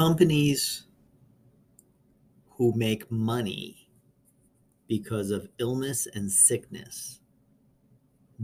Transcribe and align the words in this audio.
companies 0.00 0.84
who 2.52 2.72
make 2.74 3.10
money 3.10 3.86
because 4.88 5.30
of 5.30 5.46
illness 5.58 6.08
and 6.14 6.32
sickness 6.32 7.20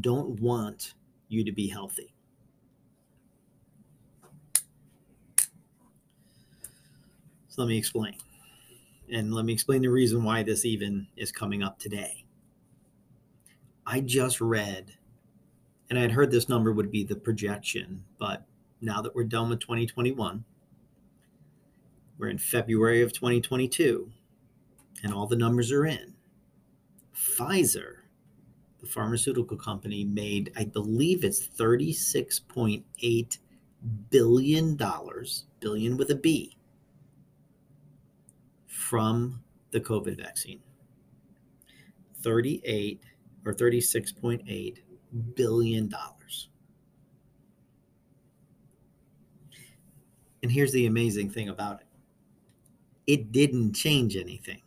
don't 0.02 0.38
want 0.38 0.92
you 1.28 1.42
to 1.42 1.52
be 1.52 1.66
healthy. 1.66 2.14
So 7.48 7.62
let 7.62 7.68
me 7.68 7.78
explain. 7.78 8.16
And 9.10 9.32
let 9.32 9.46
me 9.46 9.54
explain 9.54 9.80
the 9.80 9.88
reason 9.88 10.22
why 10.24 10.42
this 10.42 10.66
even 10.66 11.06
is 11.16 11.32
coming 11.32 11.62
up 11.62 11.78
today. 11.78 12.26
I 13.86 14.00
just 14.00 14.42
read, 14.42 14.92
and 15.88 15.98
I 15.98 16.02
had 16.02 16.12
heard 16.12 16.30
this 16.30 16.50
number 16.50 16.74
would 16.74 16.90
be 16.90 17.02
the 17.02 17.16
projection, 17.16 18.04
but 18.18 18.44
now 18.82 19.00
that 19.00 19.14
we're 19.14 19.24
done 19.24 19.48
with 19.48 19.60
2021, 19.60 20.44
we're 22.18 22.28
in 22.28 22.38
February 22.38 23.02
of 23.02 23.12
2022, 23.12 24.10
and 25.02 25.12
all 25.12 25.26
the 25.26 25.36
numbers 25.36 25.70
are 25.72 25.86
in. 25.86 26.14
Pfizer, 27.14 27.96
the 28.80 28.86
pharmaceutical 28.86 29.56
company, 29.56 30.04
made, 30.04 30.52
I 30.56 30.64
believe 30.64 31.24
it's 31.24 31.46
$36.8 31.46 33.38
billion, 34.10 34.78
billion 35.60 35.96
with 35.96 36.10
a 36.10 36.14
B, 36.14 36.56
from 38.66 39.42
the 39.70 39.80
COVID 39.80 40.16
vaccine. 40.16 40.60
38 42.22 43.02
or 43.44 43.54
36.8 43.54 44.78
billion 45.34 45.88
dollars. 45.88 46.48
And 50.42 50.50
here's 50.52 50.72
the 50.72 50.86
amazing 50.86 51.30
thing 51.30 51.48
about 51.48 51.80
it. 51.80 51.85
It 53.06 53.32
didn't 53.32 53.74
change 53.74 54.16
anything. 54.16 54.62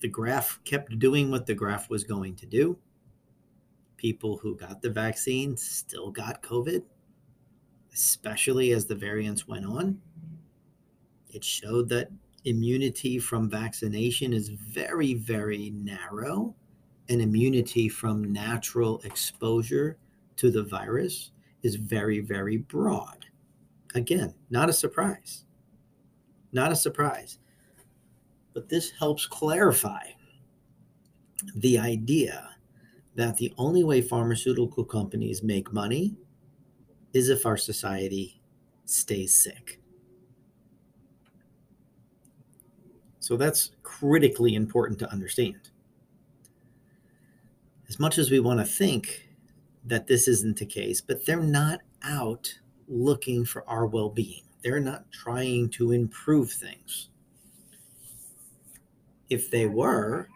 The 0.00 0.08
graph 0.08 0.60
kept 0.64 0.98
doing 0.98 1.30
what 1.30 1.46
the 1.46 1.54
graph 1.54 1.90
was 1.90 2.04
going 2.04 2.36
to 2.36 2.46
do. 2.46 2.78
People 3.96 4.36
who 4.36 4.54
got 4.54 4.80
the 4.80 4.90
vaccine 4.90 5.56
still 5.56 6.10
got 6.10 6.42
COVID, 6.42 6.82
especially 7.92 8.72
as 8.72 8.86
the 8.86 8.94
variants 8.94 9.48
went 9.48 9.66
on. 9.66 10.00
It 11.30 11.42
showed 11.42 11.88
that 11.88 12.10
immunity 12.44 13.18
from 13.18 13.50
vaccination 13.50 14.32
is 14.32 14.48
very, 14.48 15.14
very 15.14 15.70
narrow, 15.70 16.54
and 17.08 17.20
immunity 17.20 17.88
from 17.88 18.32
natural 18.32 19.00
exposure 19.04 19.98
to 20.36 20.50
the 20.50 20.62
virus 20.62 21.32
is 21.62 21.74
very, 21.74 22.20
very 22.20 22.58
broad. 22.58 23.26
Again, 23.94 24.34
not 24.50 24.68
a 24.68 24.72
surprise. 24.72 25.44
Not 26.52 26.72
a 26.72 26.76
surprise. 26.76 27.38
But 28.54 28.68
this 28.68 28.90
helps 28.90 29.26
clarify 29.26 30.02
the 31.56 31.78
idea 31.78 32.50
that 33.14 33.36
the 33.36 33.52
only 33.58 33.84
way 33.84 34.00
pharmaceutical 34.00 34.84
companies 34.84 35.42
make 35.42 35.72
money 35.72 36.16
is 37.12 37.28
if 37.28 37.46
our 37.46 37.56
society 37.56 38.40
stays 38.84 39.34
sick. 39.34 39.80
So 43.20 43.36
that's 43.36 43.72
critically 43.82 44.54
important 44.54 44.98
to 45.00 45.12
understand. 45.12 45.70
As 47.88 47.98
much 47.98 48.18
as 48.18 48.30
we 48.30 48.40
want 48.40 48.60
to 48.60 48.64
think 48.64 49.28
that 49.84 50.06
this 50.06 50.28
isn't 50.28 50.58
the 50.58 50.66
case, 50.66 51.00
but 51.00 51.26
they're 51.26 51.40
not 51.40 51.80
out 52.02 52.58
looking 52.86 53.44
for 53.44 53.68
our 53.68 53.86
well 53.86 54.10
being, 54.10 54.44
they're 54.62 54.80
not 54.80 55.10
trying 55.10 55.68
to 55.70 55.92
improve 55.92 56.50
things. 56.50 57.08
If 59.28 59.50
they 59.50 59.66
were, 59.66 60.28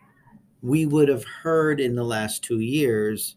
we 0.60 0.86
would 0.86 1.08
have 1.08 1.24
heard 1.24 1.80
in 1.80 1.94
the 1.94 2.05
last 2.05 2.44
two 2.44 2.61
years, 2.61 3.36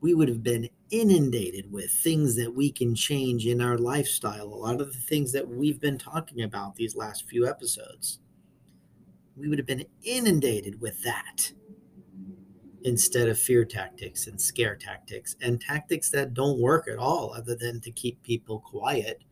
we 0.00 0.14
would 0.14 0.28
have 0.28 0.42
been 0.42 0.68
inundated 0.90 1.70
with 1.70 1.90
things 1.90 2.34
that 2.36 2.54
we 2.54 2.72
can 2.72 2.94
change 2.94 3.46
in 3.46 3.60
our 3.60 3.78
lifestyle. 3.78 4.46
A 4.46 4.54
lot 4.54 4.80
of 4.80 4.92
the 4.92 5.00
things 5.00 5.32
that 5.32 5.48
we've 5.48 5.80
been 5.80 5.98
talking 5.98 6.42
about 6.42 6.74
these 6.74 6.96
last 6.96 7.28
few 7.28 7.46
episodes 7.46 8.18
we 9.40 9.48
would 9.48 9.58
have 9.58 9.66
been 9.66 9.86
inundated 10.02 10.80
with 10.80 11.02
that 11.02 11.52
instead 12.84 13.28
of 13.28 13.38
fear 13.38 13.64
tactics 13.64 14.26
and 14.26 14.40
scare 14.40 14.76
tactics 14.76 15.36
and 15.42 15.60
tactics 15.60 16.10
that 16.10 16.34
don't 16.34 16.60
work 16.60 16.88
at 16.88 16.98
all 16.98 17.34
other 17.34 17.54
than 17.54 17.80
to 17.80 17.90
keep 17.90 18.22
people 18.22 18.60
quiet 18.60 19.22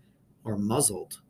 or 0.49 0.57
muzzled. 0.57 1.21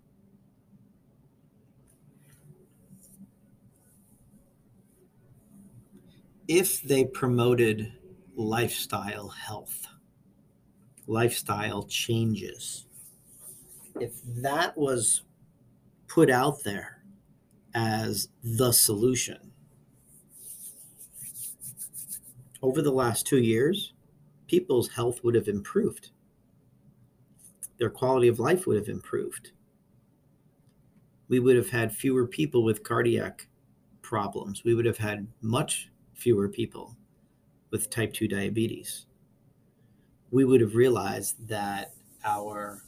If 6.47 6.81
they 6.83 7.05
promoted 7.05 7.93
lifestyle 8.37 9.29
health, 9.29 9.89
lifestyle 11.09 11.83
changes, 11.83 12.87
if 14.01 14.13
that 14.25 14.79
was 14.79 15.23
put 16.07 16.31
out 16.31 16.63
there 16.63 17.03
as 17.75 18.29
the 18.43 18.71
solution. 18.71 19.53
Over 22.63 22.83
the 22.83 22.93
last 22.93 23.27
two 23.27 23.39
years, 23.41 23.93
people's 24.47 24.91
health 24.91 25.25
would 25.25 25.35
have 25.35 25.49
improved. 25.49 26.11
Their 27.79 27.91
quality 27.91 28.29
of 28.29 28.39
life 28.39 28.67
would 28.67 28.77
have 28.77 28.89
improved. 28.89 29.53
We 31.29 31.39
would 31.39 31.57
have 31.57 31.71
had 31.71 31.93
fewer 31.93 32.27
people 32.27 32.65
with 32.65 32.83
cardiac 32.83 33.49
problems. 34.03 34.65
We 34.65 34.75
would 34.75 34.87
have 34.87 34.99
had 34.99 35.29
much 35.43 35.91
fewer 36.15 36.49
people 36.49 36.97
with 37.71 37.91
type 37.91 38.13
2 38.15 38.27
diabetes. 38.27 39.07
We 40.31 40.45
would 40.45 40.61
have 40.61 40.75
realized 40.75 41.49
that 41.49 41.93
our 42.25 42.83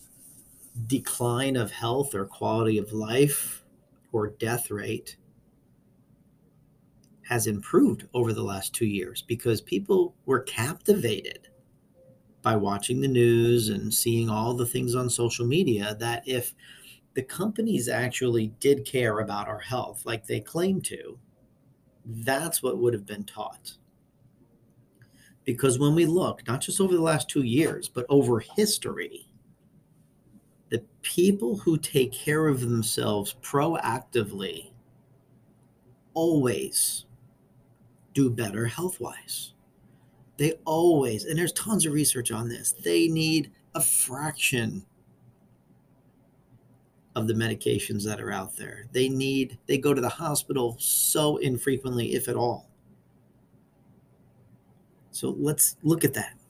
decline 0.87 1.57
of 1.57 1.71
health 1.71 2.15
or 2.15 2.25
quality 2.25 2.79
of 2.79 2.93
life 2.93 3.65
or 4.13 4.29
death 4.29 4.71
rate 4.71 5.17
has 7.23 7.47
improved 7.47 8.09
over 8.13 8.33
the 8.33 8.43
last 8.43 8.75
two 8.75 8.87
years 8.87 9.23
because 9.23 9.61
people 9.61 10.17
were 10.27 10.41
captivated 10.41 11.50
by 12.43 12.57
watching 12.57 13.01
the 13.01 13.09
news 13.09 13.69
and 13.69 13.93
seeing 13.93 14.31
all 14.31 14.55
the 14.55 14.67
things 14.67 14.95
on 14.95 15.11
social 15.11 15.47
media 15.47 15.97
that 16.01 16.23
if 16.27 16.55
the 17.15 17.23
companies 17.23 17.89
actually 17.89 18.49
did 18.61 18.85
care 18.85 19.19
about 19.19 19.49
our 19.49 19.59
health 19.59 20.07
like 20.07 20.27
they 20.27 20.41
claim 20.41 20.81
to, 20.81 21.19
that's 22.05 22.63
what 22.63 22.79
would 22.79 22.95
have 22.95 23.07
been 23.07 23.25
taught. 23.25 23.75
Because 25.45 25.79
when 25.79 25.95
we 25.95 26.07
look, 26.07 26.47
not 26.47 26.61
just 26.61 26.81
over 26.81 26.95
the 26.95 27.03
last 27.03 27.29
two 27.29 27.43
years, 27.43 27.89
but 27.89 28.07
over 28.09 28.41
history, 28.41 29.29
the 30.71 30.85
people 31.03 31.59
who 31.59 31.77
take 31.77 32.13
care 32.13 32.47
of 32.47 32.61
themselves 32.61 33.35
proactively 33.43 34.71
always 36.15 37.07
do 38.15 38.31
better 38.31 38.67
health 38.67 39.01
wise. 39.01 39.55
They 40.41 40.55
always, 40.65 41.27
and 41.27 41.39
there's 41.39 41.53
tons 41.53 41.85
of 41.85 41.93
research 41.93 42.33
on 42.33 42.49
this, 42.49 42.73
they 42.73 43.09
need 43.09 43.53
a 43.75 43.83
fraction 43.83 44.87
of 47.15 47.27
the 47.27 47.35
medications 47.35 48.05
that 48.07 48.23
are 48.23 48.33
out 48.33 48.57
there. 48.57 48.87
They 48.91 49.11
need, 49.11 49.59
they 49.67 49.77
go 49.77 49.93
to 49.93 50.01
the 50.01 50.09
hospital 50.09 50.77
so 50.79 51.37
infrequently, 51.37 52.15
if 52.15 52.27
at 52.27 52.37
all. 52.37 52.71
So 55.11 55.37
let's 55.39 55.77
look 55.83 56.07
at 56.07 56.15
that 56.15 56.41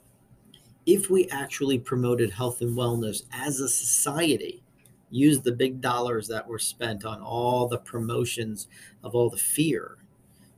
if 0.86 1.10
we 1.10 1.28
actually 1.28 1.78
promoted 1.78 2.30
health 2.30 2.60
and 2.60 2.76
wellness 2.76 3.24
as 3.32 3.60
a 3.60 3.68
society, 3.68 4.62
use 5.10 5.40
the 5.40 5.52
big 5.52 5.80
dollars 5.80 6.28
that 6.28 6.46
were 6.46 6.58
spent 6.58 7.04
on 7.04 7.20
all 7.20 7.66
the 7.66 7.78
promotions 7.78 8.68
of 9.02 9.16
all 9.16 9.28
the 9.28 9.36
fear, 9.36 9.98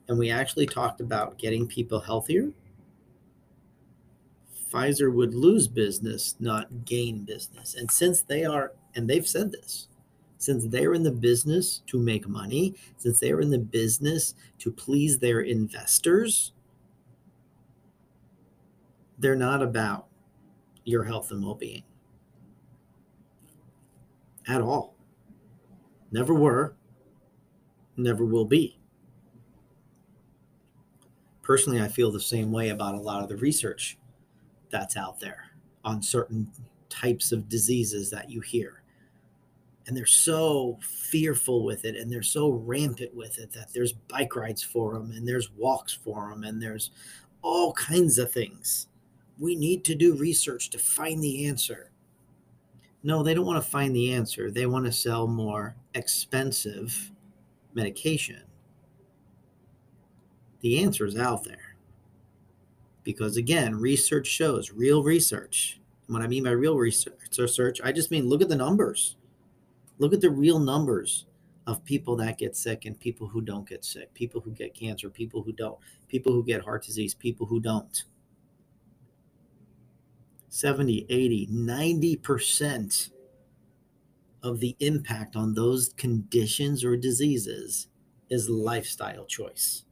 and 0.09 0.19
we 0.19 0.31
actually 0.31 0.67
talked 0.67 1.01
about 1.01 1.39
getting 1.39 1.67
people 1.67 2.01
healthier, 2.01 2.51
Pfizer 4.73 5.13
would 5.13 5.35
lose 5.35 5.69
business, 5.69 6.35
not 6.41 6.85
gain 6.85 7.25
business. 7.25 7.75
And 7.75 7.91
since 7.91 8.23
they 8.23 8.45
are, 8.45 8.73
and 8.95 9.09
they've 9.09 9.27
said 9.27 9.53
this, 9.53 9.89
since 10.39 10.67
they're 10.67 10.95
in 10.95 11.03
the 11.03 11.13
business 11.13 11.83
to 11.87 11.99
make 11.99 12.27
money, 12.27 12.75
since 12.97 13.21
they're 13.21 13.41
in 13.41 13.51
the 13.51 13.59
business 13.59 14.35
to 14.59 14.73
please 14.73 15.19
their 15.19 15.43
investors, 15.43 16.53
they're 19.19 19.37
not 19.37 19.63
about 19.63 20.07
your 20.85 21.05
health 21.05 21.31
and 21.31 21.45
well 21.45 21.55
being 21.55 21.85
at 24.49 24.61
all. 24.61 24.97
Never 26.11 26.35
were, 26.35 26.75
never 27.97 28.25
will 28.25 28.45
be. 28.45 28.79
Personally, 31.43 31.81
I 31.81 31.89
feel 31.89 32.11
the 32.11 32.21
same 32.21 32.51
way 32.51 32.71
about 32.71 32.95
a 32.95 33.01
lot 33.01 33.23
of 33.23 33.29
the 33.29 33.37
research 33.37 33.99
that's 34.73 34.97
out 34.99 35.21
there 35.21 35.53
on 35.85 36.03
certain 36.03 36.51
types 36.91 37.33
of 37.33 37.49
diseases 37.51 38.11
that 38.11 38.31
you 38.31 38.41
hear. 38.43 38.83
and 39.87 39.97
they're 39.97 40.07
so 40.07 40.79
fearful 40.83 41.65
with 41.65 41.85
it 41.85 41.97
and 41.97 42.11
they're 42.11 42.23
so 42.23 42.51
rampant 42.51 43.15
with 43.15 43.39
it 43.39 43.53
that 43.53 43.73
there's 43.75 43.93
bike 43.93 44.37
rides 44.37 44.63
for 44.63 44.95
them 44.95 45.11
and 45.13 45.27
there's 45.27 45.51
walks 45.53 45.93
for 45.93 46.31
them 46.31 46.45
and 46.45 46.63
there's 46.63 46.91
all 47.43 47.73
kinds 47.75 48.19
of 48.19 48.31
things. 48.33 48.89
We 49.39 49.57
need 49.57 49.85
to 49.87 49.95
do 49.95 50.17
research 50.17 50.71
to 50.71 50.79
find 50.79 51.23
the 51.23 51.47
answer. 51.47 51.91
No 53.03 53.23
they 53.23 53.35
don't 53.35 53.47
want 53.47 53.63
to 53.65 53.71
find 53.71 53.95
the 53.97 54.13
answer. 54.13 54.51
They 54.51 54.67
want 54.67 54.87
to 54.87 54.93
sell 54.93 55.27
more 55.27 55.77
expensive 55.95 57.13
medication. 57.75 58.43
The 60.61 60.83
answer 60.83 61.07
is 61.07 61.17
out 61.17 61.45
there 61.45 61.72
because 63.05 63.37
again 63.37 63.75
research 63.75 64.27
shows 64.27 64.71
real 64.73 65.03
research 65.03 65.81
what 66.07 66.23
i 66.23 66.27
mean 66.27 66.45
by 66.45 66.51
real 66.51 66.77
research 66.77 67.81
i 67.85 67.93
just 67.93 68.11
mean 68.11 68.29
look 68.29 68.43
at 68.43 68.49
the 68.49 68.57
numbers 68.57 69.17
Look 70.03 70.13
at 70.13 70.21
the 70.21 70.31
real 70.31 70.59
numbers 70.59 71.27
of 71.65 71.85
people 71.85 72.17
that 72.17 72.37
get 72.37 72.57
sick 72.57 72.87
and 72.87 72.99
people 72.99 73.29
who 73.29 73.41
don't 73.41 73.69
get 73.69 73.85
sick, 73.85 74.13
people 74.15 74.41
who 74.41 74.51
get 74.51 74.75
cancer, 74.75 75.09
people 75.09 75.43
who 75.43 75.53
don't, 75.53 75.79
people 76.09 76.33
who 76.33 76.43
get 76.43 76.65
heart 76.65 76.85
disease, 76.85 77.15
people 77.15 77.47
who 77.47 77.61
don't. 77.61 78.03
70, 80.49 81.07
80, 81.09 81.47
90% 81.53 83.11
of 84.43 84.59
the 84.59 84.75
impact 84.81 85.37
on 85.37 85.55
those 85.55 85.91
conditions 85.97 86.85
or 86.85 86.97
diseases 86.97 87.87
is 88.29 88.49
lifestyle 88.51 89.25
choice. 89.25 89.85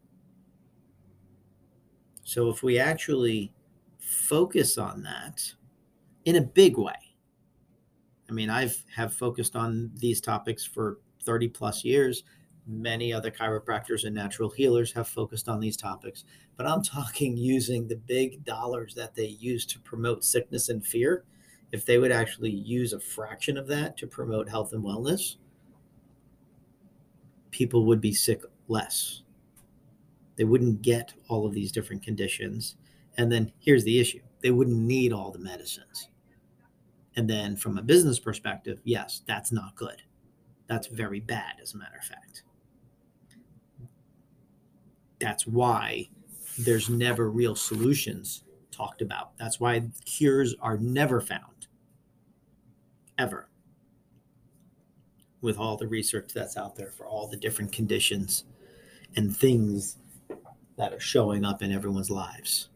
So 2.31 2.49
if 2.49 2.63
we 2.63 2.79
actually 2.79 3.53
focus 3.99 4.79
on 4.79 5.03
that 5.03 5.53
in 6.27 6.37
a 6.37 6.41
big 6.41 6.79
way, 6.79 6.95
I 8.29 8.33
mean, 8.33 8.49
I've 8.49 8.85
have 8.95 9.13
focused 9.13 9.57
on 9.57 9.91
these 9.97 10.21
topics 10.21 10.65
for 10.65 11.01
30 11.25 11.49
plus 11.49 11.85
years. 11.85 12.23
Many 12.69 13.13
other 13.13 13.33
chiropractors 13.33 14.05
and 14.05 14.15
natural 14.15 14.49
healers 14.49 14.93
have 14.93 15.09
focused 15.09 15.49
on 15.49 15.59
these 15.59 15.77
topics, 15.77 16.23
but 16.57 16.69
I'm 16.69 16.85
talking 16.85 17.37
using 17.57 17.89
the 17.89 17.97
big 17.97 18.45
dollars 18.45 18.95
that 18.95 19.17
they 19.17 19.27
use 19.27 19.67
to 19.67 19.81
promote 19.81 20.23
sickness 20.23 20.69
and 20.69 20.87
fear. 20.87 21.25
If 21.73 21.85
they 21.85 21.99
would 21.99 22.13
actually 22.13 22.53
use 22.53 22.93
a 22.93 23.01
fraction 23.01 23.59
of 23.59 23.67
that 23.67 23.97
to 23.97 24.07
promote 24.07 24.49
health 24.49 24.73
and 24.73 24.85
wellness, 24.85 25.35
people 27.51 27.87
would 27.87 28.01
be 28.01 28.15
sick 28.15 28.45
less. 28.69 29.23
They 30.41 30.45
wouldn't 30.45 30.81
get 30.81 31.13
all 31.29 31.45
of 31.45 31.53
these 31.53 31.71
different 31.71 32.03
conditions. 32.03 32.77
And 33.19 33.31
then 33.31 33.53
here's 33.59 33.85
the 33.85 34.01
issue 34.01 34.21
they 34.41 34.51
wouldn't 34.51 34.79
need 34.79 35.13
all 35.13 35.31
the 35.31 35.39
medicines. 35.39 36.09
And 37.15 37.29
then 37.29 37.57
from 37.57 37.77
a 37.77 37.83
business 37.83 38.19
perspective, 38.19 38.81
yes, 38.83 39.21
that's 39.27 39.53
not 39.53 39.77
good. 39.77 40.01
That's 40.67 40.87
very 40.87 41.21
bad, 41.21 41.57
as 41.61 41.75
a 41.75 41.77
matter 41.77 41.99
of 41.99 42.07
fact. 42.07 42.45
That's 45.19 45.47
why 45.47 46.09
there's 46.59 46.89
never 46.89 47.31
real 47.31 47.55
solutions 47.55 48.43
talked 48.71 49.03
about. 49.03 49.37
That's 49.37 49.61
why 49.61 49.91
cures 50.07 50.55
are 50.63 50.79
never 50.79 51.21
found, 51.21 51.67
ever, 53.19 53.51
with 55.43 55.59
all 55.59 55.77
the 55.77 55.87
research 55.87 56.31
that's 56.33 56.57
out 56.57 56.77
there 56.77 56.93
for 56.93 57.05
all 57.05 57.27
the 57.27 57.37
different 57.37 57.73
conditions 57.73 58.45
and 59.17 59.37
things 59.37 59.99
that 60.81 60.95
are 60.95 61.01
showing 61.01 61.45
up 61.45 61.63
in 61.63 61.73
everyone's 61.73 62.11
lives. 62.11 62.71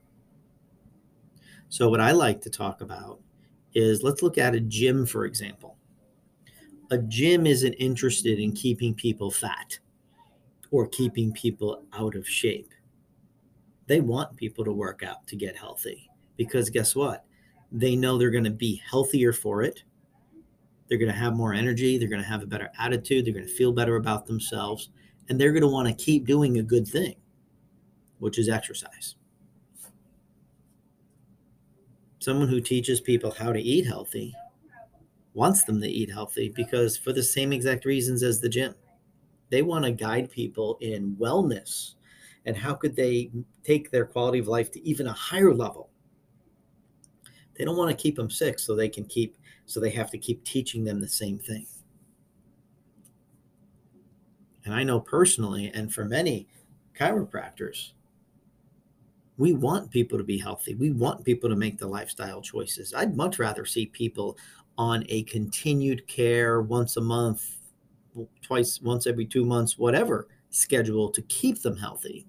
So, 1.70 1.88
what 1.88 2.00
I 2.00 2.12
like 2.12 2.42
to 2.42 2.50
talk 2.50 2.82
about 2.82 3.18
is 3.72 4.02
let's 4.02 4.22
look 4.22 4.36
at 4.36 4.54
a 4.54 4.60
gym, 4.60 5.06
for 5.06 5.24
example. 5.24 5.76
A 6.90 6.98
gym 6.98 7.46
isn't 7.46 7.72
interested 7.74 8.38
in 8.38 8.52
keeping 8.52 8.94
people 8.94 9.30
fat 9.30 9.78
or 10.70 10.86
keeping 10.86 11.32
people 11.32 11.84
out 11.94 12.14
of 12.14 12.28
shape. 12.28 12.72
They 13.86 14.00
want 14.00 14.36
people 14.36 14.66
to 14.66 14.72
work 14.72 15.02
out 15.02 15.26
to 15.28 15.36
get 15.36 15.56
healthy 15.56 16.10
because 16.36 16.68
guess 16.68 16.94
what? 16.94 17.24
They 17.72 17.96
know 17.96 18.18
they're 18.18 18.30
going 18.30 18.44
to 18.44 18.50
be 18.50 18.82
healthier 18.88 19.32
for 19.32 19.62
it. 19.62 19.82
They're 20.88 20.98
going 20.98 21.10
to 21.10 21.18
have 21.18 21.34
more 21.34 21.54
energy. 21.54 21.96
They're 21.96 22.08
going 22.08 22.22
to 22.22 22.28
have 22.28 22.42
a 22.42 22.46
better 22.46 22.70
attitude. 22.78 23.24
They're 23.24 23.32
going 23.32 23.46
to 23.46 23.52
feel 23.52 23.72
better 23.72 23.96
about 23.96 24.26
themselves. 24.26 24.90
And 25.30 25.40
they're 25.40 25.52
going 25.52 25.62
to 25.62 25.68
want 25.68 25.88
to 25.88 25.94
keep 25.94 26.26
doing 26.26 26.58
a 26.58 26.62
good 26.62 26.86
thing, 26.86 27.16
which 28.24 28.38
is 28.38 28.48
exercise. 28.48 29.16
Someone 32.20 32.48
who 32.48 32.58
teaches 32.58 32.98
people 32.98 33.30
how 33.30 33.52
to 33.52 33.60
eat 33.60 33.86
healthy 33.86 34.34
wants 35.34 35.64
them 35.64 35.78
to 35.82 35.86
eat 35.86 36.10
healthy 36.10 36.48
because 36.48 36.96
for 36.96 37.12
the 37.12 37.22
same 37.22 37.52
exact 37.52 37.84
reasons 37.84 38.22
as 38.22 38.40
the 38.40 38.48
gym. 38.48 38.74
They 39.50 39.60
want 39.60 39.84
to 39.84 39.90
guide 39.90 40.30
people 40.30 40.78
in 40.80 41.14
wellness 41.16 41.96
and 42.46 42.56
how 42.56 42.72
could 42.72 42.96
they 42.96 43.30
take 43.62 43.90
their 43.90 44.06
quality 44.06 44.38
of 44.38 44.48
life 44.48 44.70
to 44.70 44.88
even 44.88 45.06
a 45.06 45.12
higher 45.12 45.52
level. 45.52 45.90
They 47.58 47.66
don't 47.66 47.76
want 47.76 47.90
to 47.90 48.02
keep 48.02 48.16
them 48.16 48.30
sick 48.30 48.58
so 48.58 48.74
they 48.74 48.88
can 48.88 49.04
keep 49.04 49.36
so 49.66 49.80
they 49.80 49.90
have 49.90 50.10
to 50.12 50.18
keep 50.18 50.42
teaching 50.44 50.82
them 50.82 50.98
the 50.98 51.08
same 51.08 51.38
thing. 51.38 51.66
And 54.64 54.72
i 54.72 54.82
know 54.82 54.98
personally 54.98 55.70
and 55.74 55.92
for 55.92 56.06
many 56.06 56.48
chiropractors 56.98 57.90
we 59.36 59.52
want 59.52 59.90
people 59.90 60.16
to 60.18 60.24
be 60.24 60.38
healthy. 60.38 60.74
We 60.74 60.90
want 60.90 61.24
people 61.24 61.50
to 61.50 61.56
make 61.56 61.78
the 61.78 61.88
lifestyle 61.88 62.40
choices. 62.40 62.94
I'd 62.94 63.16
much 63.16 63.38
rather 63.38 63.64
see 63.64 63.86
people 63.86 64.38
on 64.78 65.04
a 65.08 65.24
continued 65.24 66.06
care 66.06 66.60
once 66.62 66.96
a 66.96 67.00
month, 67.00 67.56
twice, 68.42 68.80
once 68.80 69.06
every 69.06 69.26
two 69.26 69.44
months, 69.44 69.78
whatever 69.78 70.28
schedule 70.50 71.10
to 71.10 71.22
keep 71.22 71.62
them 71.62 71.76
healthy. 71.76 72.26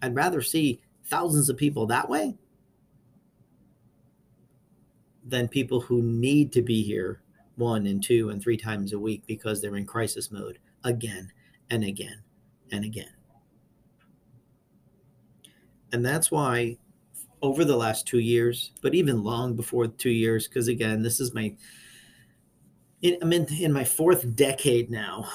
I'd 0.00 0.16
rather 0.16 0.42
see 0.42 0.80
thousands 1.04 1.48
of 1.48 1.56
people 1.56 1.86
that 1.86 2.08
way 2.08 2.34
than 5.24 5.46
people 5.46 5.80
who 5.80 6.02
need 6.02 6.52
to 6.52 6.62
be 6.62 6.82
here 6.82 7.22
one 7.56 7.86
and 7.86 8.02
two 8.02 8.30
and 8.30 8.42
three 8.42 8.56
times 8.56 8.92
a 8.92 8.98
week 8.98 9.22
because 9.26 9.60
they're 9.60 9.76
in 9.76 9.86
crisis 9.86 10.32
mode 10.32 10.58
again 10.82 11.30
and 11.70 11.84
again 11.84 12.22
and 12.72 12.84
again. 12.84 13.12
And 15.92 16.04
that's 16.04 16.30
why 16.30 16.78
over 17.42 17.64
the 17.64 17.76
last 17.76 18.06
two 18.06 18.20
years, 18.20 18.72
but 18.82 18.94
even 18.94 19.22
long 19.22 19.54
before 19.54 19.86
two 19.88 20.10
years, 20.10 20.48
because 20.48 20.68
again, 20.68 21.02
this 21.02 21.20
is 21.20 21.34
my, 21.34 21.54
I'm 23.20 23.32
in, 23.32 23.46
in 23.52 23.72
my 23.72 23.84
fourth 23.84 24.34
decade 24.36 24.90
now 24.90 25.28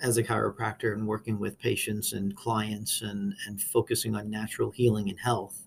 as 0.00 0.16
a 0.16 0.22
chiropractor 0.22 0.92
and 0.92 1.06
working 1.06 1.38
with 1.38 1.58
patients 1.58 2.12
and 2.12 2.34
clients 2.36 3.02
and, 3.02 3.34
and 3.46 3.60
focusing 3.60 4.14
on 4.14 4.30
natural 4.30 4.70
healing 4.70 5.10
and 5.10 5.18
health. 5.18 5.66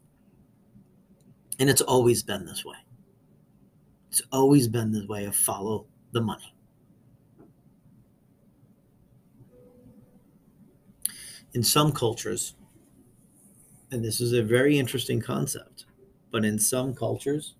And 1.59 1.69
it's 1.69 1.81
always 1.81 2.23
been 2.23 2.45
this 2.45 2.65
way. 2.65 2.77
It's 4.09 4.21
always 4.31 4.67
been 4.67 4.91
this 4.91 5.07
way 5.07 5.25
of 5.25 5.35
follow 5.35 5.85
the 6.13 6.21
money. 6.21 6.55
In 11.53 11.63
some 11.63 11.91
cultures, 11.91 12.55
and 13.91 14.03
this 14.03 14.21
is 14.21 14.33
a 14.33 14.43
very 14.43 14.79
interesting 14.79 15.19
concept, 15.19 15.85
but 16.31 16.45
in 16.45 16.57
some 16.57 16.93
cultures, 16.93 17.55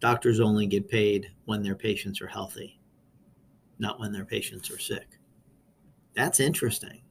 doctors 0.00 0.40
only 0.40 0.66
get 0.66 0.88
paid 0.88 1.30
when 1.46 1.62
their 1.62 1.74
patients 1.74 2.20
are 2.20 2.28
healthy, 2.28 2.78
not 3.78 3.98
when 3.98 4.12
their 4.12 4.24
patients 4.24 4.70
are 4.70 4.78
sick. 4.78 5.18
That's 6.14 6.40
interesting. 6.40 7.02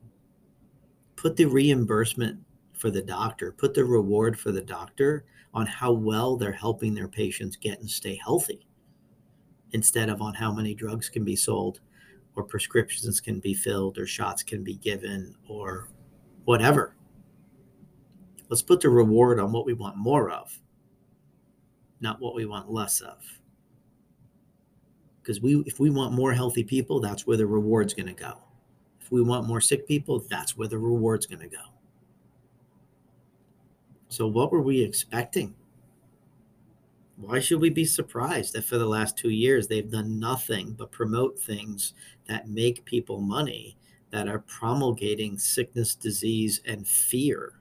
Put 1.16 1.36
the 1.36 1.46
reimbursement 1.46 2.40
for 2.74 2.90
the 2.90 3.02
doctor, 3.02 3.52
put 3.52 3.74
the 3.74 3.86
reward 3.86 4.40
for 4.40 4.52
the 4.52 4.62
doctor 4.62 5.26
on 5.54 5.66
how 5.66 5.92
well 5.92 6.36
they're 6.36 6.52
helping 6.52 6.94
their 6.94 7.08
patients 7.08 7.56
get 7.56 7.80
and 7.80 7.90
stay 7.90 8.20
healthy 8.24 8.68
instead 9.72 10.10
of 10.10 10.22
on 10.22 10.34
how 10.34 10.54
many 10.54 10.74
drugs 10.74 11.10
can 11.10 11.24
be 11.24 11.36
sold 11.36 11.82
or 12.36 12.44
prescriptions 12.44 13.20
can 13.20 13.40
be 13.40 13.54
filled 13.54 13.98
or 13.98 14.06
shots 14.06 14.44
can 14.44 14.64
be 14.64 14.76
given 14.76 15.36
or 15.48 15.90
whatever. 16.46 16.95
Let's 18.50 18.62
put 18.62 18.82
the 18.82 18.90
reward 18.90 19.40
on 19.40 19.52
what 19.52 19.66
we 19.66 19.74
want 19.74 19.98
more 19.98 20.30
of, 20.30 20.60
not 22.00 22.20
what 22.20 22.36
we 22.36 22.46
want 22.46 22.72
less 22.72 23.02
of. 23.02 23.24
Because 25.22 25.42
we, 25.42 25.64
if 25.66 25.80
we 25.80 25.90
want 25.90 26.14
more 26.14 26.34
healthy 26.34 26.64
people, 26.64 27.00
that's 27.00 27.26
where 27.26 27.38
the 27.38 27.48
reward's 27.48 27.96
going 27.96 28.08
to 28.08 28.14
go. 28.14 28.34
If 29.02 29.12
we 29.12 29.22
want 29.24 29.48
more 29.48 29.62
sick 29.62 29.88
people, 29.88 30.24
that's 30.30 30.56
where 30.56 30.68
the 30.68 30.78
reward's 30.78 31.26
going 31.26 31.42
to 31.42 31.48
go. 31.48 31.64
So, 34.08 34.28
what 34.28 34.52
were 34.52 34.62
we 34.62 34.82
expecting? 34.82 35.56
Why 37.18 37.40
should 37.40 37.62
we 37.62 37.70
be 37.70 37.86
surprised 37.86 38.54
that 38.54 38.66
for 38.66 38.78
the 38.78 38.86
last 38.86 39.18
two 39.18 39.30
years 39.30 39.68
they've 39.68 39.90
done 39.90 40.20
nothing 40.20 40.74
but 40.74 40.92
promote 40.92 41.40
things 41.40 41.94
that 42.28 42.50
make 42.50 42.86
people 42.86 43.22
money, 43.22 43.78
that 44.12 44.28
are 44.28 44.40
promulgating 44.40 45.38
sickness, 45.38 45.96
disease, 45.96 46.62
and 46.68 46.88
fear? 46.88 47.54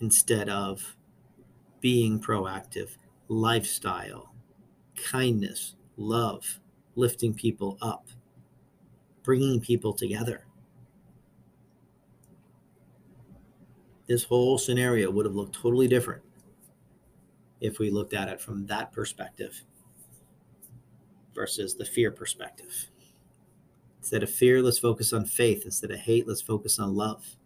Instead 0.00 0.48
of 0.48 0.96
being 1.80 2.20
proactive, 2.20 2.96
lifestyle, 3.28 4.34
kindness, 5.10 5.74
love, 5.96 6.60
lifting 6.94 7.34
people 7.34 7.78
up, 7.80 8.08
bringing 9.22 9.60
people 9.60 9.92
together. 9.92 10.44
This 14.06 14.24
whole 14.24 14.56
scenario 14.56 15.10
would 15.10 15.26
have 15.26 15.34
looked 15.34 15.54
totally 15.54 15.88
different 15.88 16.22
if 17.60 17.78
we 17.78 17.90
looked 17.90 18.14
at 18.14 18.28
it 18.28 18.40
from 18.40 18.66
that 18.66 18.92
perspective 18.92 19.62
versus 21.34 21.74
the 21.74 21.84
fear 21.84 22.10
perspective. 22.10 22.88
Instead 23.98 24.22
of 24.22 24.30
fear, 24.30 24.62
let's 24.62 24.78
focus 24.78 25.12
on 25.12 25.24
faith. 25.24 25.62
Instead 25.64 25.90
of 25.90 25.98
hate, 25.98 26.28
let's 26.28 26.40
focus 26.40 26.78
on 26.78 26.94
love. 26.94 27.36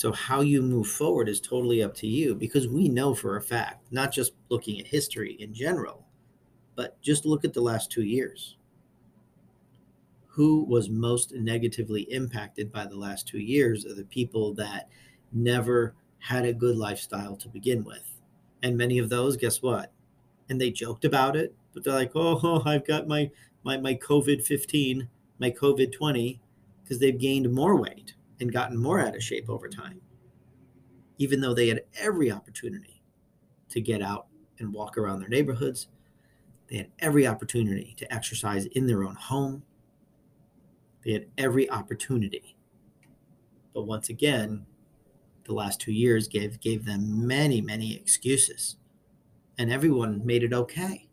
So, 0.00 0.12
how 0.12 0.40
you 0.40 0.62
move 0.62 0.86
forward 0.86 1.28
is 1.28 1.42
totally 1.42 1.82
up 1.82 1.94
to 1.96 2.06
you 2.06 2.34
because 2.34 2.66
we 2.66 2.88
know 2.88 3.14
for 3.14 3.36
a 3.36 3.42
fact, 3.42 3.92
not 3.92 4.10
just 4.10 4.32
looking 4.48 4.80
at 4.80 4.86
history 4.86 5.36
in 5.38 5.52
general, 5.52 6.06
but 6.74 6.98
just 7.02 7.26
look 7.26 7.44
at 7.44 7.52
the 7.52 7.60
last 7.60 7.92
two 7.92 8.04
years. 8.04 8.56
Who 10.28 10.64
was 10.64 10.88
most 10.88 11.34
negatively 11.34 12.10
impacted 12.10 12.72
by 12.72 12.86
the 12.86 12.96
last 12.96 13.28
two 13.28 13.40
years 13.40 13.84
are 13.84 13.94
the 13.94 14.04
people 14.06 14.54
that 14.54 14.88
never 15.34 15.94
had 16.18 16.46
a 16.46 16.54
good 16.54 16.78
lifestyle 16.78 17.36
to 17.36 17.50
begin 17.50 17.84
with. 17.84 18.22
And 18.62 18.78
many 18.78 18.96
of 18.96 19.10
those, 19.10 19.36
guess 19.36 19.60
what? 19.60 19.92
And 20.48 20.58
they 20.58 20.70
joked 20.70 21.04
about 21.04 21.36
it, 21.36 21.54
but 21.74 21.84
they're 21.84 21.92
like, 21.92 22.12
oh, 22.14 22.62
I've 22.64 22.86
got 22.86 23.06
my, 23.06 23.30
my, 23.64 23.76
my 23.76 23.96
COVID 23.96 24.46
15, 24.46 25.10
my 25.38 25.50
COVID 25.50 25.92
20, 25.92 26.40
because 26.82 27.00
they've 27.00 27.18
gained 27.18 27.52
more 27.52 27.76
weight 27.76 28.14
and 28.40 28.52
gotten 28.52 28.76
more 28.76 29.00
out 29.00 29.14
of 29.14 29.22
shape 29.22 29.48
over 29.48 29.68
time, 29.68 30.00
even 31.18 31.40
though 31.40 31.54
they 31.54 31.68
had 31.68 31.82
every 31.98 32.30
opportunity 32.30 33.02
to 33.68 33.80
get 33.80 34.02
out 34.02 34.26
and 34.58 34.72
walk 34.72 34.98
around 34.98 35.20
their 35.20 35.28
neighborhoods. 35.28 35.88
They 36.68 36.76
had 36.76 36.90
every 37.00 37.26
opportunity 37.26 37.94
to 37.98 38.12
exercise 38.12 38.66
in 38.66 38.86
their 38.86 39.04
own 39.04 39.16
home. 39.16 39.64
They 41.04 41.12
had 41.12 41.26
every 41.36 41.68
opportunity. 41.68 42.56
But 43.74 43.82
once 43.82 44.08
again, 44.08 44.66
the 45.50 45.56
last 45.56 45.80
two 45.80 45.92
years 45.92 46.28
gave 46.28 46.60
gave 46.60 46.84
them 46.84 47.26
many 47.26 47.60
many 47.60 47.94
excuses 47.94 48.76
and 49.58 49.72
everyone 49.72 50.24
made 50.24 50.44
it 50.44 50.52
okay 50.52 51.08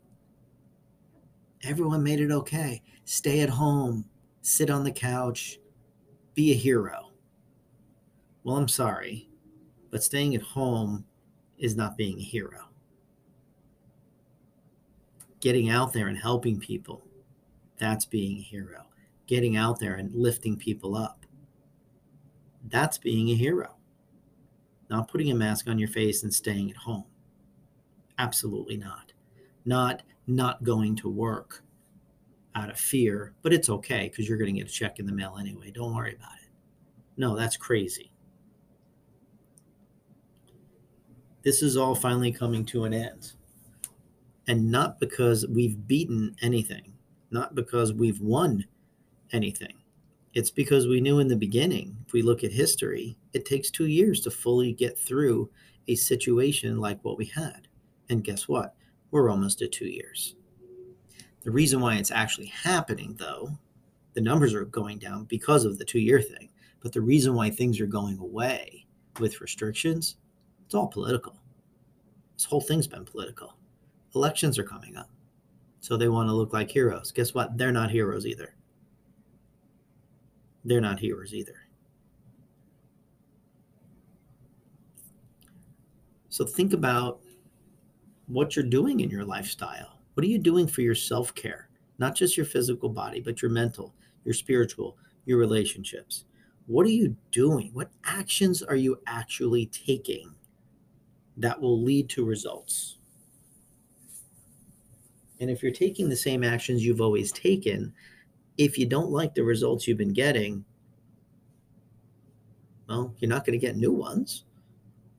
everyone 1.64 2.04
made 2.04 2.20
it 2.20 2.30
okay 2.30 2.80
stay 3.04 3.40
at 3.40 3.48
home 3.48 4.04
sit 4.42 4.70
on 4.70 4.84
the 4.84 4.92
couch 4.92 5.58
be 6.34 6.52
a 6.52 6.54
hero 6.54 7.07
well 8.48 8.56
i'm 8.56 8.68
sorry 8.68 9.28
but 9.90 10.02
staying 10.02 10.34
at 10.34 10.42
home 10.42 11.04
is 11.58 11.76
not 11.76 11.96
being 11.96 12.18
a 12.18 12.22
hero 12.22 12.68
getting 15.40 15.68
out 15.70 15.92
there 15.92 16.08
and 16.08 16.18
helping 16.18 16.58
people 16.58 17.04
that's 17.78 18.04
being 18.04 18.38
a 18.38 18.42
hero 18.42 18.86
getting 19.26 19.56
out 19.56 19.78
there 19.78 19.94
and 19.94 20.12
lifting 20.14 20.56
people 20.56 20.96
up 20.96 21.24
that's 22.64 22.98
being 22.98 23.28
a 23.30 23.34
hero 23.34 23.78
not 24.90 25.08
putting 25.08 25.30
a 25.30 25.34
mask 25.34 25.68
on 25.68 25.78
your 25.78 25.88
face 25.88 26.22
and 26.22 26.32
staying 26.32 26.70
at 26.70 26.76
home. 26.76 27.04
Absolutely 28.18 28.76
not. 28.76 29.12
Not 29.64 30.02
not 30.26 30.62
going 30.62 30.94
to 30.96 31.08
work 31.08 31.62
out 32.54 32.70
of 32.70 32.78
fear, 32.78 33.34
but 33.42 33.52
it's 33.52 33.70
okay 33.70 34.08
because 34.08 34.28
you're 34.28 34.38
going 34.38 34.54
to 34.54 34.60
get 34.60 34.68
a 34.68 34.72
check 34.72 34.98
in 34.98 35.06
the 35.06 35.12
mail 35.12 35.36
anyway. 35.38 35.70
Don't 35.70 35.94
worry 35.94 36.14
about 36.14 36.36
it. 36.42 36.50
No, 37.16 37.36
that's 37.36 37.56
crazy. 37.56 38.07
This 41.42 41.62
is 41.62 41.76
all 41.76 41.94
finally 41.94 42.32
coming 42.32 42.64
to 42.66 42.84
an 42.84 42.92
end. 42.92 43.32
And 44.46 44.70
not 44.70 44.98
because 44.98 45.46
we've 45.46 45.86
beaten 45.86 46.34
anything, 46.42 46.92
not 47.30 47.54
because 47.54 47.92
we've 47.92 48.20
won 48.20 48.64
anything, 49.32 49.74
it's 50.34 50.50
because 50.50 50.86
we 50.86 51.00
knew 51.00 51.18
in 51.18 51.28
the 51.28 51.36
beginning, 51.36 51.96
if 52.06 52.12
we 52.12 52.22
look 52.22 52.44
at 52.44 52.52
history, 52.52 53.16
it 53.32 53.44
takes 53.44 53.70
two 53.70 53.86
years 53.86 54.20
to 54.20 54.30
fully 54.30 54.72
get 54.72 54.98
through 54.98 55.50
a 55.88 55.94
situation 55.94 56.78
like 56.78 57.02
what 57.02 57.18
we 57.18 57.26
had. 57.26 57.68
And 58.08 58.24
guess 58.24 58.48
what? 58.48 58.74
We're 59.10 59.30
almost 59.30 59.62
at 59.62 59.72
two 59.72 59.88
years. 59.88 60.36
The 61.42 61.50
reason 61.50 61.80
why 61.80 61.96
it's 61.96 62.10
actually 62.10 62.46
happening, 62.46 63.16
though, 63.18 63.50
the 64.14 64.20
numbers 64.20 64.54
are 64.54 64.64
going 64.64 64.98
down 64.98 65.24
because 65.24 65.64
of 65.64 65.78
the 65.78 65.84
two 65.84 66.00
year 66.00 66.20
thing. 66.20 66.50
But 66.80 66.92
the 66.92 67.00
reason 67.00 67.34
why 67.34 67.50
things 67.50 67.80
are 67.80 67.86
going 67.86 68.18
away 68.18 68.86
with 69.18 69.40
restrictions, 69.40 70.16
it's 70.68 70.74
all 70.74 70.86
political. 70.86 71.34
This 72.36 72.44
whole 72.44 72.60
thing's 72.60 72.86
been 72.86 73.04
political. 73.04 73.56
Elections 74.14 74.58
are 74.58 74.64
coming 74.64 74.96
up. 74.96 75.10
So 75.80 75.96
they 75.96 76.08
want 76.08 76.28
to 76.28 76.34
look 76.34 76.52
like 76.52 76.70
heroes. 76.70 77.10
Guess 77.10 77.34
what? 77.34 77.58
They're 77.58 77.72
not 77.72 77.90
heroes 77.90 78.26
either 78.26 78.54
they're 80.68 80.80
not 80.80 80.98
heroes 80.98 81.34
either. 81.34 81.54
So 86.28 86.44
think 86.44 86.72
about 86.72 87.20
what 88.26 88.54
you're 88.54 88.64
doing 88.64 89.00
in 89.00 89.10
your 89.10 89.24
lifestyle. 89.24 89.98
What 90.14 90.24
are 90.24 90.28
you 90.28 90.38
doing 90.38 90.66
for 90.66 90.82
your 90.82 90.94
self 90.94 91.34
care? 91.34 91.68
Not 91.98 92.14
just 92.14 92.36
your 92.36 92.46
physical 92.46 92.88
body, 92.88 93.20
but 93.20 93.42
your 93.42 93.50
mental, 93.50 93.94
your 94.24 94.34
spiritual, 94.34 94.96
your 95.24 95.38
relationships. 95.38 96.24
What 96.66 96.86
are 96.86 96.90
you 96.90 97.16
doing? 97.32 97.70
What 97.72 97.90
actions 98.04 98.62
are 98.62 98.76
you 98.76 99.00
actually 99.06 99.66
taking 99.66 100.32
that 101.38 101.60
will 101.60 101.82
lead 101.82 102.08
to 102.10 102.24
results? 102.24 102.98
And 105.40 105.50
if 105.50 105.62
you're 105.62 105.72
taking 105.72 106.08
the 106.08 106.16
same 106.16 106.42
actions 106.42 106.84
you've 106.84 107.00
always 107.00 107.32
taken, 107.32 107.92
if 108.56 108.76
you 108.76 108.86
don't 108.86 109.10
like 109.10 109.34
the 109.34 109.44
results 109.44 109.86
you've 109.86 109.98
been 109.98 110.12
getting, 110.12 110.64
well, 112.88 113.14
you're 113.18 113.28
not 113.28 113.46
going 113.46 113.58
to 113.58 113.64
get 113.64 113.76
new 113.76 113.92
ones. 113.92 114.44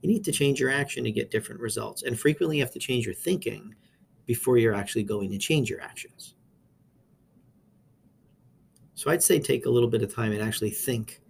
You 0.02 0.08
need 0.08 0.24
to 0.24 0.32
change 0.32 0.60
your 0.60 0.70
action 0.70 1.04
to 1.04 1.10
get 1.10 1.30
different 1.30 1.60
results. 1.60 2.02
And 2.02 2.18
frequently, 2.18 2.58
you 2.58 2.62
have 2.62 2.72
to 2.72 2.78
change 2.78 3.06
your 3.06 3.14
thinking 3.14 3.74
before 4.26 4.58
you're 4.58 4.74
actually 4.74 5.04
going 5.04 5.30
to 5.30 5.38
change 5.38 5.70
your 5.70 5.80
actions. 5.80 6.34
So 8.94 9.10
I'd 9.10 9.22
say 9.22 9.40
take 9.40 9.64
a 9.64 9.70
little 9.70 9.88
bit 9.88 10.02
of 10.02 10.14
time 10.14 10.32
and 10.32 10.42
actually 10.42 10.70
think 10.70 11.22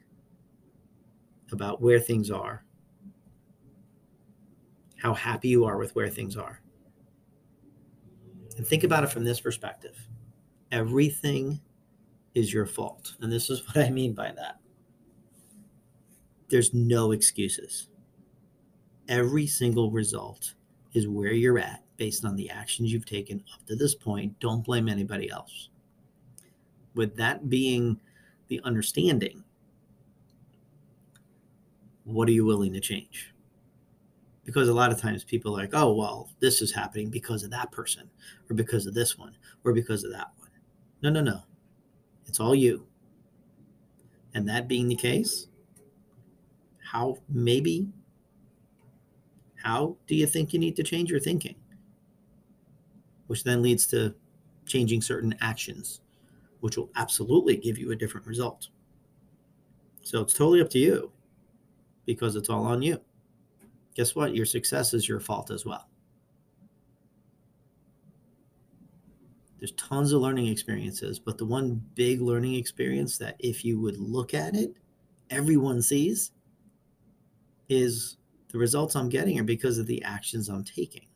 about 1.52 1.80
where 1.80 2.00
things 2.00 2.30
are, 2.30 2.64
how 5.00 5.14
happy 5.14 5.48
you 5.48 5.64
are 5.64 5.78
with 5.78 5.94
where 5.94 6.08
things 6.08 6.36
are. 6.36 6.60
And 8.56 8.66
think 8.66 8.84
about 8.84 9.04
it 9.04 9.10
from 9.10 9.24
this 9.24 9.40
perspective 9.40 9.96
everything 10.72 11.60
is 12.34 12.52
your 12.52 12.66
fault. 12.66 13.14
And 13.20 13.32
this 13.32 13.50
is 13.50 13.66
what 13.66 13.84
I 13.84 13.90
mean 13.90 14.12
by 14.14 14.32
that. 14.32 14.58
There's 16.48 16.74
no 16.74 17.12
excuses. 17.12 17.88
Every 19.08 19.46
single 19.46 19.90
result 19.90 20.54
is 20.92 21.08
where 21.08 21.32
you're 21.32 21.58
at 21.58 21.82
based 21.96 22.24
on 22.24 22.36
the 22.36 22.50
actions 22.50 22.92
you've 22.92 23.06
taken 23.06 23.42
up 23.52 23.66
to 23.66 23.76
this 23.76 23.94
point. 23.94 24.38
Don't 24.40 24.64
blame 24.64 24.88
anybody 24.88 25.30
else. 25.30 25.68
With 26.94 27.16
that 27.16 27.48
being 27.48 28.00
the 28.48 28.60
understanding, 28.64 29.44
what 32.04 32.28
are 32.28 32.32
you 32.32 32.44
willing 32.44 32.72
to 32.72 32.80
change? 32.80 33.29
Because 34.50 34.68
a 34.68 34.74
lot 34.74 34.90
of 34.90 35.00
times 35.00 35.22
people 35.22 35.56
are 35.56 35.60
like, 35.60 35.74
oh, 35.74 35.94
well, 35.94 36.28
this 36.40 36.60
is 36.60 36.72
happening 36.72 37.08
because 37.08 37.44
of 37.44 37.52
that 37.52 37.70
person, 37.70 38.10
or 38.50 38.56
because 38.56 38.84
of 38.84 38.94
this 38.94 39.16
one, 39.16 39.36
or 39.62 39.72
because 39.72 40.02
of 40.02 40.10
that 40.10 40.26
one. 40.38 40.50
No, 41.02 41.10
no, 41.10 41.20
no. 41.20 41.42
It's 42.26 42.40
all 42.40 42.52
you. 42.52 42.84
And 44.34 44.48
that 44.48 44.66
being 44.66 44.88
the 44.88 44.96
case, 44.96 45.46
how 46.82 47.18
maybe 47.28 47.86
how 49.54 49.96
do 50.08 50.16
you 50.16 50.26
think 50.26 50.52
you 50.52 50.58
need 50.58 50.74
to 50.74 50.82
change 50.82 51.12
your 51.12 51.20
thinking? 51.20 51.54
Which 53.28 53.44
then 53.44 53.62
leads 53.62 53.86
to 53.86 54.16
changing 54.66 55.00
certain 55.00 55.32
actions, 55.40 56.00
which 56.58 56.76
will 56.76 56.90
absolutely 56.96 57.56
give 57.56 57.78
you 57.78 57.92
a 57.92 57.96
different 57.96 58.26
result. 58.26 58.66
So 60.02 60.22
it's 60.22 60.34
totally 60.34 60.60
up 60.60 60.70
to 60.70 60.80
you 60.80 61.12
because 62.04 62.34
it's 62.34 62.50
all 62.50 62.64
on 62.64 62.82
you. 62.82 63.00
Guess 63.94 64.14
what? 64.14 64.34
Your 64.34 64.46
success 64.46 64.94
is 64.94 65.08
your 65.08 65.20
fault 65.20 65.50
as 65.50 65.64
well. 65.66 65.88
There's 69.58 69.72
tons 69.72 70.12
of 70.12 70.22
learning 70.22 70.46
experiences, 70.46 71.18
but 71.18 71.36
the 71.36 71.44
one 71.44 71.82
big 71.94 72.22
learning 72.22 72.54
experience 72.54 73.18
that 73.18 73.36
if 73.38 73.62
you 73.64 73.78
would 73.78 73.98
look 73.98 74.32
at 74.32 74.56
it, 74.56 74.74
everyone 75.28 75.82
sees 75.82 76.32
is 77.68 78.16
the 78.48 78.58
results 78.58 78.96
I'm 78.96 79.10
getting 79.10 79.38
are 79.38 79.44
because 79.44 79.78
of 79.78 79.86
the 79.86 80.02
actions 80.02 80.48
I'm 80.48 80.64
taking. 80.64 81.06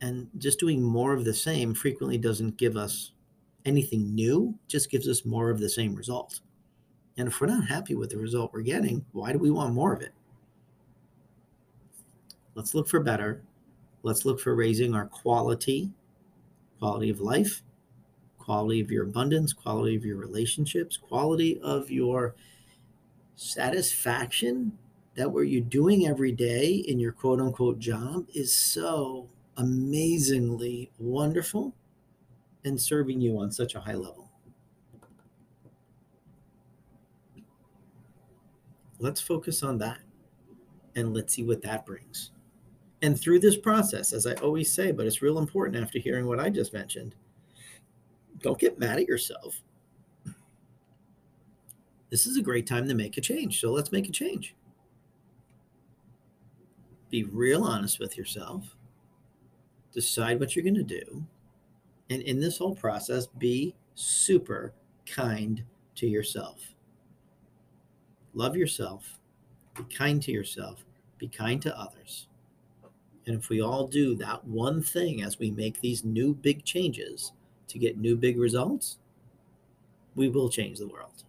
And 0.00 0.28
just 0.36 0.58
doing 0.58 0.82
more 0.82 1.12
of 1.12 1.24
the 1.24 1.32
same 1.32 1.74
frequently 1.74 2.18
doesn't 2.18 2.56
give 2.56 2.76
us 2.76 3.12
anything 3.64 4.12
new, 4.14 4.58
just 4.66 4.90
gives 4.90 5.08
us 5.08 5.24
more 5.24 5.48
of 5.48 5.60
the 5.60 5.68
same 5.68 5.94
result. 5.94 6.40
And 7.16 7.28
if 7.28 7.40
we're 7.40 7.46
not 7.46 7.68
happy 7.68 7.94
with 7.94 8.10
the 8.10 8.18
result 8.18 8.52
we're 8.52 8.62
getting, 8.62 9.04
why 9.12 9.32
do 9.32 9.38
we 9.38 9.50
want 9.50 9.74
more 9.74 9.92
of 9.92 10.02
it? 10.02 10.12
Let's 12.54 12.74
look 12.74 12.88
for 12.88 13.00
better. 13.00 13.42
Let's 14.02 14.24
look 14.24 14.40
for 14.40 14.54
raising 14.54 14.94
our 14.94 15.06
quality, 15.06 15.90
quality 16.78 17.10
of 17.10 17.20
life, 17.20 17.62
quality 18.38 18.80
of 18.80 18.90
your 18.90 19.04
abundance, 19.04 19.52
quality 19.52 19.96
of 19.96 20.04
your 20.04 20.16
relationships, 20.16 20.96
quality 20.96 21.60
of 21.60 21.90
your 21.90 22.34
satisfaction 23.36 24.76
that 25.14 25.30
what 25.30 25.42
you're 25.42 25.60
doing 25.60 26.06
every 26.06 26.32
day 26.32 26.68
in 26.74 26.98
your 26.98 27.12
quote 27.12 27.40
unquote 27.40 27.78
job 27.78 28.26
is 28.34 28.52
so 28.52 29.28
amazingly 29.56 30.90
wonderful 30.98 31.74
and 32.64 32.80
serving 32.80 33.20
you 33.20 33.38
on 33.38 33.50
such 33.50 33.74
a 33.74 33.80
high 33.80 33.94
level. 33.94 34.30
Let's 38.98 39.20
focus 39.20 39.62
on 39.62 39.78
that 39.78 39.98
and 40.94 41.12
let's 41.12 41.34
see 41.34 41.42
what 41.42 41.62
that 41.62 41.84
brings. 41.84 42.30
And 43.02 43.20
through 43.20 43.40
this 43.40 43.56
process, 43.56 44.12
as 44.12 44.26
I 44.26 44.34
always 44.34 44.70
say, 44.70 44.92
but 44.92 45.06
it's 45.06 45.22
real 45.22 45.38
important 45.38 45.82
after 45.82 45.98
hearing 45.98 46.26
what 46.26 46.38
I 46.38 46.48
just 46.48 46.72
mentioned, 46.72 47.16
don't 48.40 48.58
get 48.58 48.78
mad 48.78 48.98
at 48.98 49.08
yourself. 49.08 49.60
This 52.10 52.26
is 52.26 52.36
a 52.36 52.42
great 52.42 52.66
time 52.66 52.86
to 52.88 52.94
make 52.94 53.16
a 53.16 53.20
change. 53.20 53.60
So 53.60 53.72
let's 53.72 53.90
make 53.90 54.08
a 54.08 54.12
change. 54.12 54.54
Be 57.10 57.24
real 57.24 57.64
honest 57.64 57.98
with 57.98 58.16
yourself. 58.16 58.76
Decide 59.92 60.38
what 60.38 60.54
you're 60.54 60.62
going 60.62 60.74
to 60.74 60.82
do. 60.82 61.24
And 62.08 62.22
in 62.22 62.38
this 62.38 62.58
whole 62.58 62.74
process, 62.74 63.26
be 63.26 63.74
super 63.94 64.74
kind 65.06 65.64
to 65.96 66.06
yourself. 66.06 66.60
Love 68.34 68.56
yourself. 68.56 69.18
Be 69.76 69.82
kind 69.94 70.22
to 70.22 70.32
yourself. 70.32 70.84
Be 71.18 71.28
kind 71.28 71.60
to 71.62 71.78
others. 71.78 72.28
And 73.26 73.36
if 73.36 73.48
we 73.48 73.60
all 73.60 73.86
do 73.86 74.14
that 74.16 74.44
one 74.44 74.82
thing 74.82 75.22
as 75.22 75.38
we 75.38 75.50
make 75.50 75.80
these 75.80 76.04
new 76.04 76.34
big 76.34 76.64
changes 76.64 77.32
to 77.68 77.78
get 77.78 77.98
new 77.98 78.16
big 78.16 78.38
results, 78.38 78.98
we 80.14 80.28
will 80.28 80.48
change 80.48 80.78
the 80.78 80.88
world. 80.88 81.24